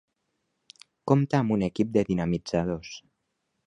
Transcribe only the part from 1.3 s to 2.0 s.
amb un equip